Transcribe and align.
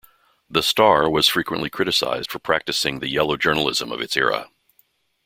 The 0.49 0.63
"Star" 0.63 1.07
was 1.07 1.27
frequently 1.27 1.69
criticized 1.69 2.31
for 2.31 2.39
practising 2.39 3.01
the 3.01 3.07
yellow 3.07 3.37
journalism 3.37 3.91
of 3.91 4.01
its 4.01 4.17
era. 4.17 4.49